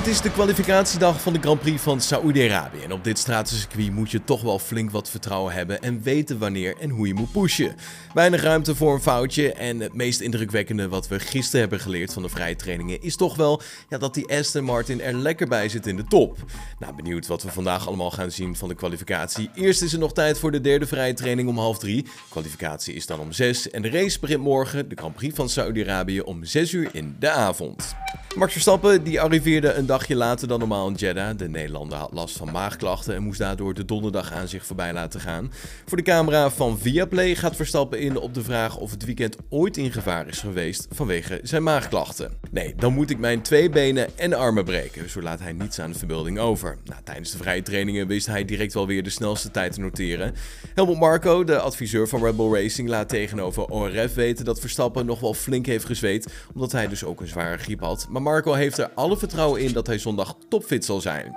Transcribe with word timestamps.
Het 0.00 0.08
is 0.08 0.20
de 0.20 0.30
kwalificatiedag 0.30 1.20
van 1.20 1.32
de 1.32 1.38
Grand 1.38 1.60
Prix 1.60 1.82
van 1.82 2.00
Saoedi-Arabië. 2.00 2.82
En 2.82 2.92
op 2.92 3.04
dit 3.04 3.18
stratencircuit 3.18 3.92
moet 3.92 4.10
je 4.10 4.24
toch 4.24 4.42
wel 4.42 4.58
flink 4.58 4.90
wat 4.90 5.10
vertrouwen 5.10 5.52
hebben 5.52 5.82
en 5.82 6.02
weten 6.02 6.38
wanneer 6.38 6.76
en 6.78 6.90
hoe 6.90 7.06
je 7.06 7.14
moet 7.14 7.32
pushen. 7.32 7.76
Weinig 8.14 8.42
ruimte 8.42 8.74
voor 8.74 8.94
een 8.94 9.00
foutje. 9.00 9.52
En 9.52 9.80
het 9.80 9.94
meest 9.94 10.20
indrukwekkende 10.20 10.88
wat 10.88 11.08
we 11.08 11.18
gisteren 11.18 11.60
hebben 11.60 11.80
geleerd 11.80 12.12
van 12.12 12.22
de 12.22 12.28
vrije 12.28 12.56
trainingen 12.56 13.02
is 13.02 13.16
toch 13.16 13.36
wel 13.36 13.62
ja, 13.88 13.98
dat 13.98 14.14
die 14.14 14.36
Aston 14.36 14.64
Martin 14.64 15.00
er 15.00 15.14
lekker 15.14 15.48
bij 15.48 15.68
zit 15.68 15.86
in 15.86 15.96
de 15.96 16.04
top. 16.04 16.38
Nou, 16.78 16.94
benieuwd 16.94 17.26
wat 17.26 17.42
we 17.42 17.50
vandaag 17.50 17.86
allemaal 17.86 18.10
gaan 18.10 18.30
zien 18.30 18.56
van 18.56 18.68
de 18.68 18.74
kwalificatie. 18.74 19.50
Eerst 19.54 19.82
is 19.82 19.92
er 19.92 19.98
nog 19.98 20.12
tijd 20.12 20.38
voor 20.38 20.50
de 20.50 20.60
derde 20.60 20.86
vrije 20.86 21.14
training 21.14 21.48
om 21.48 21.58
half 21.58 21.78
drie. 21.78 22.06
Kwalificatie 22.28 22.94
is 22.94 23.06
dan 23.06 23.20
om 23.20 23.32
zes. 23.32 23.70
En 23.70 23.82
de 23.82 23.90
race 23.90 24.20
begint 24.20 24.42
morgen, 24.42 24.88
de 24.88 24.96
Grand 24.96 25.14
Prix 25.14 25.34
van 25.34 25.48
Saoedi-Arabië, 25.48 26.20
om 26.20 26.44
zes 26.44 26.72
uur 26.72 26.88
in 26.92 27.16
de 27.18 27.30
avond. 27.30 27.94
Max 28.36 28.52
Verstappen 28.52 29.04
die 29.04 29.20
arriveerde 29.20 29.72
een 29.72 29.86
dagje 29.90 30.16
later 30.16 30.48
dan 30.48 30.58
normaal 30.58 30.88
in 30.88 30.94
Jeddah. 30.94 31.38
De 31.38 31.48
Nederlander 31.48 31.98
had 31.98 32.12
last 32.12 32.36
van 32.36 32.50
maagklachten 32.50 33.14
en 33.14 33.22
moest 33.22 33.38
daardoor 33.38 33.74
de 33.74 33.84
donderdag 33.84 34.32
aan 34.32 34.48
zich 34.48 34.66
voorbij 34.66 34.92
laten 34.92 35.20
gaan. 35.20 35.52
Voor 35.86 35.96
de 35.96 36.02
camera 36.02 36.50
van 36.50 36.78
Viaplay 36.78 37.34
gaat 37.34 37.56
Verstappen 37.56 38.00
in 38.00 38.16
op 38.16 38.34
de 38.34 38.42
vraag 38.42 38.76
of 38.76 38.90
het 38.90 39.04
weekend 39.04 39.36
ooit 39.48 39.76
in 39.76 39.92
gevaar 39.92 40.28
is 40.28 40.40
geweest 40.40 40.86
vanwege 40.90 41.40
zijn 41.42 41.62
maagklachten. 41.62 42.32
Nee, 42.50 42.74
dan 42.76 42.94
moet 42.94 43.10
ik 43.10 43.18
mijn 43.18 43.42
twee 43.42 43.70
benen 43.70 44.18
en 44.18 44.32
armen 44.32 44.64
breken, 44.64 45.10
zo 45.10 45.22
laat 45.22 45.40
hij 45.40 45.52
niets 45.52 45.78
aan 45.78 45.92
de 45.92 45.98
verbeelding 45.98 46.38
over. 46.38 46.76
Nou, 46.84 47.00
tijdens 47.04 47.30
de 47.30 47.38
vrije 47.38 47.62
trainingen 47.62 48.06
wist 48.06 48.26
hij 48.26 48.44
direct 48.44 48.74
wel 48.74 48.86
weer 48.86 49.02
de 49.02 49.10
snelste 49.10 49.50
tijd 49.50 49.72
te 49.72 49.80
noteren. 49.80 50.34
Helmut 50.74 50.98
Marco, 50.98 51.44
de 51.44 51.58
adviseur 51.58 52.08
van 52.08 52.24
Red 52.24 52.36
Bull 52.36 52.52
Racing, 52.52 52.88
laat 52.88 53.08
tegenover 53.08 53.66
ORF 53.66 54.14
weten 54.14 54.44
dat 54.44 54.60
Verstappen 54.60 55.06
nog 55.06 55.20
wel 55.20 55.34
flink 55.34 55.66
heeft 55.66 55.84
gezweet, 55.84 56.32
omdat 56.54 56.72
hij 56.72 56.88
dus 56.88 57.04
ook 57.04 57.20
een 57.20 57.26
zware 57.26 57.58
griep 57.58 57.80
had. 57.80 58.06
Maar 58.08 58.22
Marco 58.22 58.52
heeft 58.52 58.78
er 58.78 58.90
alle 58.94 59.16
vertrouwen 59.16 59.60
in 59.60 59.69
dat 59.72 59.86
hij 59.86 59.98
zondag 59.98 60.36
topfit 60.48 60.84
zal 60.84 61.00
zijn. 61.00 61.34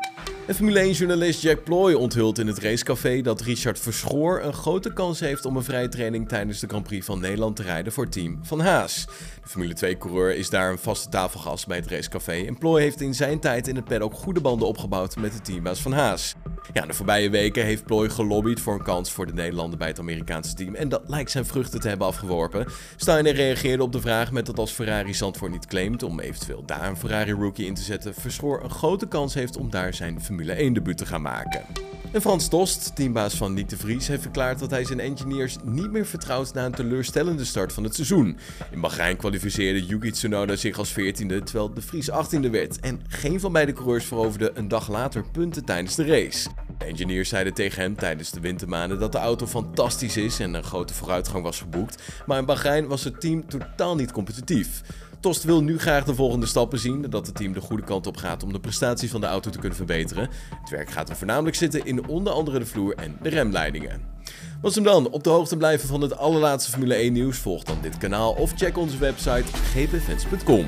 En 0.48 0.56
Formule 0.56 0.94
1-journalist 0.94 1.42
Jack 1.42 1.64
Ploy 1.64 1.94
onthult 1.94 2.40
in 2.40 2.48
het 2.48 2.60
racecafé 2.60 3.22
dat 3.22 3.42
Richard 3.42 3.80
Verschoor 3.80 4.42
een 4.42 4.54
grote 4.54 4.94
kans 4.94 5.20
heeft 5.20 5.46
om 5.46 5.58
een 5.58 5.64
vrije 5.64 5.90
training 5.90 6.28
tijdens 6.28 6.60
de 6.60 6.68
Grand 6.68 6.84
Prix 6.84 7.06
van 7.06 7.20
Nederland 7.20 7.56
te 7.56 7.64
rijden 7.64 7.94
voor 7.94 8.10
team 8.10 8.40
Van 8.42 8.60
Haas. 8.60 9.06
De 9.44 9.50
Formule 9.50 9.76
2-coureur 9.86 10.36
is 10.36 10.50
daar 10.50 10.72
een 10.72 10.78
vaste 10.78 11.10
tafelgast 11.10 11.68
bij 11.68 11.78
het 11.78 11.88
racecafé 11.88 12.46
en 12.46 12.58
Ploy 12.58 12.82
heeft 12.82 13.02
in 13.02 13.14
zijn 13.14 13.40
tijd 13.40 13.68
in 13.68 13.76
het 13.76 13.86
paddock 13.86 14.14
goede 14.14 14.42
banden 14.42 14.68
opgebouwd 14.68 15.16
met 15.16 15.34
de 15.34 15.42
teambaas 15.42 15.80
Van 15.80 15.94
Haas. 15.94 16.36
Ja, 16.74 16.86
de 16.86 16.94
voorbije 16.94 17.30
weken 17.30 17.66
heeft 17.66 17.86
Ploy 17.86 18.10
gelobbyd 18.10 18.60
voor 18.60 18.74
een 18.74 18.84
kans 18.84 19.12
voor 19.12 19.26
de 19.26 19.34
Nederlander 19.34 19.80
bij 19.80 19.88
het 19.88 20.00
Amerikaanse 20.00 20.54
team 20.54 20.76
en 20.76 20.90
dat 20.90 21.02
lijkt 21.08 21.32
zijn 21.32 21.46
vruchten 21.46 21.80
te 21.80 21.88
hebben 21.88 22.08
afgeworpen. 22.08 22.68
Steiner 22.96 23.34
reageerde 23.34 23.84
op 23.84 23.92
de 23.92 24.02
vraag 24.02 24.32
met 24.32 24.46
dat 24.46 24.60
als 24.60 24.72
Ferrari 24.72 25.14
Zandvoort 25.14 25.52
niet 25.52 25.66
claimt 25.66 26.04
om 26.04 26.20
eventueel 26.20 26.64
daar 26.66 26.88
een 26.88 26.98
Ferrari 26.98 27.32
rookie 27.32 27.66
in 27.66 27.74
te 27.74 27.82
zetten, 27.82 28.14
Verschoor 28.24 28.64
een 28.64 28.70
grote 28.70 29.08
kans 29.08 29.34
heeft 29.34 29.58
om 29.58 29.70
daar 29.70 29.94
zijn 29.94 30.22
Formule 30.22 30.54
1 30.54 30.74
debuut 30.74 30.98
te 30.98 31.06
gaan 31.06 31.22
maken. 31.22 31.62
En 32.12 32.22
Frans 32.22 32.48
Tost, 32.48 32.96
teambaas 32.96 33.34
van 33.34 33.54
Nick 33.54 33.70
de 33.70 33.78
Vries, 33.78 34.08
heeft 34.08 34.22
verklaard 34.22 34.60
dat 34.60 34.70
hij 34.70 34.84
zijn 34.84 35.00
engineers 35.00 35.58
niet 35.64 35.92
meer 35.92 36.06
vertrouwt 36.06 36.54
na 36.54 36.66
een 36.66 36.72
teleurstellende 36.72 37.46
start 37.46 37.74
van 37.74 37.84
het 37.84 37.96
seizoen. 37.96 38.38
In 38.72 38.82
Bahrein 38.82 39.18
kwalificeerde 39.18 39.86
Yuki 39.86 40.12
Tsunoda 40.12 40.56
zich 40.56 40.78
als 40.78 40.92
14e, 40.92 41.44
terwijl 41.44 41.74
de 41.74 41.82
Vries 41.82 42.10
18e 42.12 42.50
werd. 42.52 42.80
En 42.80 43.02
geen 43.08 43.40
van 43.40 43.52
beide 43.52 43.74
coureurs 43.74 44.06
veroverde 44.06 44.52
een 44.54 44.68
dag 44.68 44.90
later 44.90 45.24
punten 45.32 45.66
tijdens 45.66 45.96
de 45.96 46.06
race. 46.06 46.50
De 46.78 46.86
engineers 46.86 47.30
zeiden 47.30 47.54
tegen 47.54 47.82
hem 47.82 47.96
tijdens 47.96 48.32
de 48.32 48.40
wintermaanden 48.40 49.00
dat 49.00 49.12
de 49.12 49.18
auto 49.18 49.48
fantastisch 49.48 50.18
is 50.18 50.40
en 50.40 50.54
een 50.54 50.64
grote 50.64 50.94
vooruitgang 50.94 51.44
was 51.44 51.60
geboekt, 51.60 52.02
maar 52.26 52.38
in 52.38 52.46
Bahrein 52.46 52.88
was 52.88 53.04
het 53.04 53.22
team 53.22 53.48
totaal 53.48 53.96
niet 53.96 54.12
competitief. 54.12 54.82
Tost 55.24 55.44
wil 55.44 55.64
nu 55.64 55.80
graag 55.80 56.04
de 56.04 56.16
volgende 56.16 56.46
stappen 56.46 56.80
zien, 56.80 57.06
dat 57.10 57.26
het 57.28 57.36
team 57.36 57.54
de 57.54 57.62
goede 57.62 57.84
kant 57.84 58.08
op 58.08 58.18
gaat 58.18 58.44
om 58.44 58.54
de 58.54 58.60
prestatie 58.60 59.10
van 59.10 59.22
de 59.22 59.28
auto 59.28 59.50
te 59.50 59.60
kunnen 59.60 59.78
verbeteren. 59.78 60.30
Het 60.62 60.70
werk 60.70 60.90
gaat 60.90 61.10
er 61.10 61.16
voornamelijk 61.16 61.56
zitten 61.56 61.86
in 61.86 62.08
onder 62.08 62.34
andere 62.34 62.60
de 62.60 62.66
vloer 62.66 62.96
en 62.96 63.18
de 63.22 63.30
remleidingen. 63.30 64.02
Was 64.62 64.76
hem 64.76 64.84
dan? 64.84 65.10
Op 65.10 65.24
de 65.24 65.30
hoogte 65.30 65.58
blijven 65.58 65.88
van 65.88 66.02
het 66.02 66.18
allerlaatste 66.18 66.72
Formule 66.72 66.94
1 66.94 67.14
nieuws? 67.14 67.38
Volg 67.38 67.64
dan 67.64 67.78
dit 67.82 67.98
kanaal 67.98 68.32
of 68.32 68.54
check 68.56 68.78
onze 68.78 68.98
website 68.98 69.46
gpfans.com. 69.74 70.66